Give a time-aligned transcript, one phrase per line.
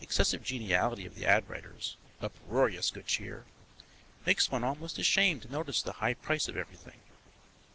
[0.00, 1.98] Excessive geniality of the ad writers.
[2.22, 3.44] Uproarious good cheer.
[4.24, 7.00] Makes one almost ashamed to notice the high price of everything.